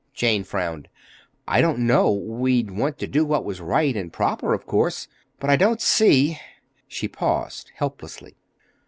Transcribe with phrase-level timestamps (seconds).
[0.15, 0.87] Jane frowned.
[1.47, 2.11] "I don't know.
[2.11, 5.07] We'd want to do what was right and proper, of course.
[5.39, 6.39] But I don't see—"
[6.87, 8.35] She paused helplessly.